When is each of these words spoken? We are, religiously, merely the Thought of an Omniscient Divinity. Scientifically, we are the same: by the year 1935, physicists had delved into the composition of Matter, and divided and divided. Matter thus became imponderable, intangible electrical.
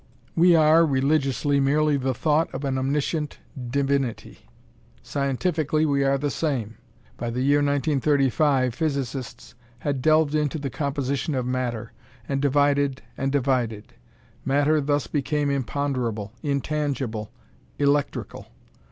We 0.35 0.55
are, 0.55 0.83
religiously, 0.83 1.59
merely 1.59 1.95
the 1.95 2.15
Thought 2.15 2.51
of 2.55 2.65
an 2.65 2.79
Omniscient 2.79 3.37
Divinity. 3.69 4.39
Scientifically, 5.03 5.85
we 5.85 6.03
are 6.03 6.17
the 6.17 6.31
same: 6.31 6.77
by 7.17 7.29
the 7.29 7.43
year 7.43 7.59
1935, 7.59 8.73
physicists 8.73 9.53
had 9.77 10.01
delved 10.01 10.33
into 10.33 10.57
the 10.57 10.71
composition 10.71 11.35
of 11.35 11.45
Matter, 11.45 11.93
and 12.27 12.41
divided 12.41 13.03
and 13.15 13.31
divided. 13.31 13.93
Matter 14.43 14.81
thus 14.81 15.05
became 15.05 15.51
imponderable, 15.51 16.31
intangible 16.41 17.29
electrical. 17.77 18.47